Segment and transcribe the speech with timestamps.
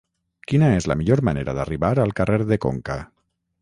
[0.51, 3.03] Quina és la millor manera d'arribar al carrer de Conca?